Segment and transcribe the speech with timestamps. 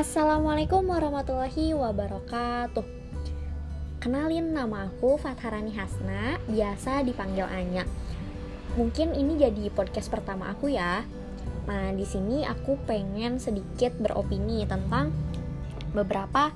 [0.00, 2.88] Assalamualaikum warahmatullahi wabarakatuh.
[4.00, 7.84] Kenalin nama aku Fatharani Hasna, biasa dipanggil Anya.
[8.80, 11.04] Mungkin ini jadi podcast pertama aku ya.
[11.68, 15.12] Nah, di sini aku pengen sedikit beropini tentang
[15.92, 16.48] beberapa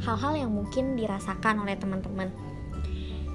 [0.00, 2.32] hal-hal yang mungkin dirasakan oleh teman-teman.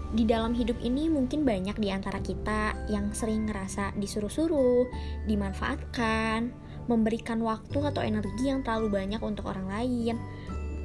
[0.09, 4.89] Di dalam hidup ini mungkin banyak di antara kita yang sering ngerasa disuruh-suruh,
[5.29, 6.49] dimanfaatkan,
[6.91, 10.19] memberikan waktu atau energi yang terlalu banyak untuk orang lain,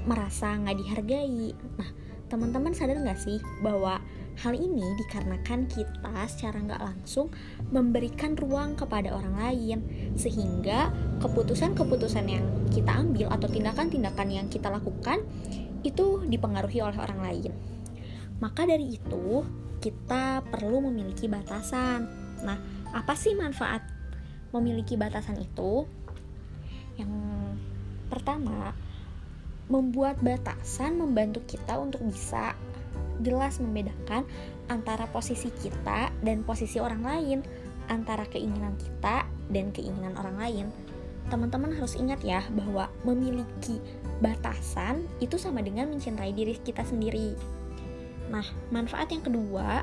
[0.07, 1.51] merasa nggak dihargai.
[1.75, 1.91] Nah,
[2.31, 3.99] teman-teman sadar nggak sih bahwa
[4.39, 7.33] hal ini dikarenakan kita secara nggak langsung
[7.75, 9.79] memberikan ruang kepada orang lain,
[10.15, 15.27] sehingga keputusan-keputusan yang kita ambil atau tindakan-tindakan yang kita lakukan
[15.83, 17.53] itu dipengaruhi oleh orang lain.
[18.39, 19.43] Maka dari itu,
[19.81, 22.05] kita perlu memiliki batasan.
[22.45, 22.59] Nah,
[22.93, 23.96] apa sih manfaat
[24.59, 25.85] memiliki batasan itu?
[26.97, 27.13] Yang
[28.09, 28.73] pertama,
[29.67, 32.55] membuat batasan membantu kita untuk bisa
[33.21, 34.29] jelas membedakan
[34.69, 37.39] antara posisi kita dan posisi orang lain,
[37.89, 40.67] antara keinginan kita dan keinginan orang lain.
[41.27, 43.83] Teman-teman harus ingat ya bahwa memiliki
[44.23, 47.35] batasan itu sama dengan mencintai diri kita sendiri.
[48.31, 49.83] Nah, manfaat yang kedua,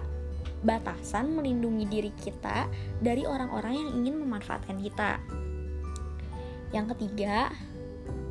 [0.64, 2.68] batasan melindungi diri kita
[3.04, 5.20] dari orang-orang yang ingin memanfaatkan kita.
[6.72, 7.52] Yang ketiga,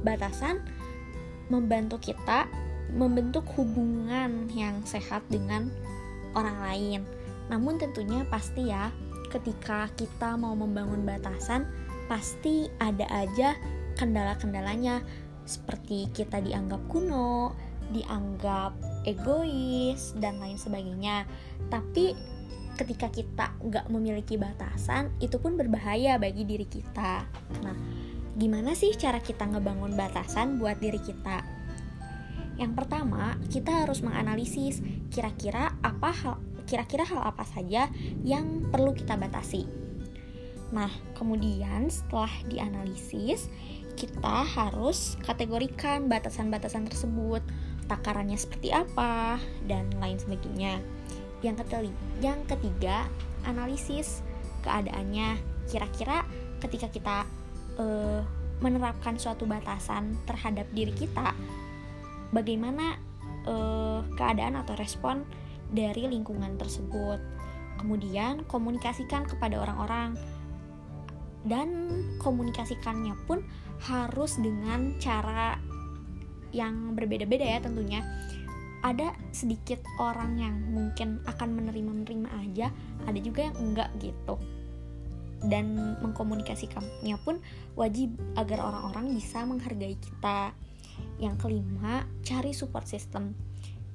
[0.03, 0.65] batasan
[1.53, 2.49] membantu kita
[2.93, 5.73] membentuk hubungan yang sehat dengan
[6.37, 7.01] orang lain.
[7.49, 8.93] Namun tentunya pasti ya,
[9.33, 11.69] ketika kita mau membangun batasan,
[12.09, 13.57] pasti ada aja
[13.97, 15.01] kendala-kendalanya
[15.45, 17.57] seperti kita dianggap kuno,
[17.93, 21.29] dianggap egois dan lain sebagainya.
[21.69, 22.17] Tapi
[22.75, 27.29] ketika kita nggak memiliki batasan itu pun berbahaya bagi diri kita.
[27.63, 27.77] Nah
[28.33, 31.45] gimana sih cara kita ngebangun batasan buat diri kita?
[32.57, 34.80] Yang pertama kita harus menganalisis
[35.13, 37.92] kira-kira apa hal kira-kira hal apa saja
[38.24, 39.83] yang perlu kita batasi.
[40.73, 43.53] Nah, kemudian setelah dianalisis,
[43.92, 47.45] kita harus kategorikan batasan-batasan tersebut
[47.87, 50.79] takarannya seperti apa dan lain sebagainya.
[51.43, 51.79] Yang ketiga,
[52.23, 52.97] yang ketiga
[53.47, 54.23] analisis
[54.63, 55.39] keadaannya.
[55.67, 56.27] Kira-kira
[56.63, 57.17] ketika kita
[57.79, 58.23] uh,
[58.63, 61.35] menerapkan suatu batasan terhadap diri kita,
[62.31, 62.98] bagaimana
[63.47, 65.27] uh, keadaan atau respon
[65.73, 67.19] dari lingkungan tersebut.
[67.81, 70.15] Kemudian komunikasikan kepada orang-orang
[71.42, 71.91] dan
[72.23, 73.42] komunikasikannya pun
[73.83, 75.59] harus dengan cara
[76.52, 78.01] yang berbeda-beda ya tentunya.
[78.83, 82.67] Ada sedikit orang yang mungkin akan menerima-menerima aja
[83.07, 84.36] ada juga yang enggak gitu.
[85.42, 87.42] Dan mengkomunikasikannya pun
[87.74, 90.55] wajib agar orang-orang bisa menghargai kita.
[91.18, 93.35] Yang kelima cari support system.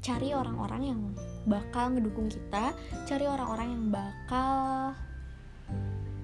[0.03, 1.00] Cari orang-orang yang
[1.47, 2.75] bakal ngedukung kita
[3.07, 4.91] cari orang-orang yang bakal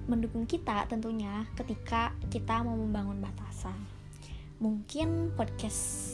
[0.04, 3.76] mendukung kita tentunya ketika kita mau membangun batasan.
[4.60, 6.13] Mungkin podcast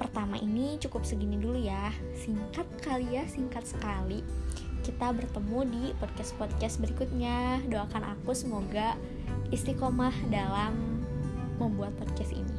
[0.00, 1.92] pertama ini cukup segini dulu ya.
[2.16, 4.24] Singkat kali ya singkat sekali.
[4.80, 7.60] Kita bertemu di podcast-podcast berikutnya.
[7.68, 8.96] Doakan aku semoga
[9.52, 11.04] istiqomah dalam
[11.60, 12.56] membuat podcast ini.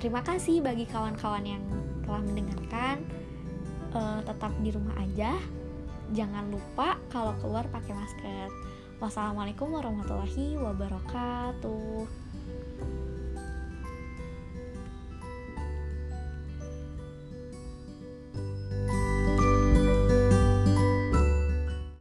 [0.00, 1.62] Terima kasih bagi kawan-kawan yang
[2.08, 3.04] telah mendengarkan.
[3.92, 5.36] Uh, tetap di rumah aja.
[6.16, 8.48] Jangan lupa kalau keluar pakai masker.
[8.98, 12.27] Wassalamualaikum warahmatullahi wabarakatuh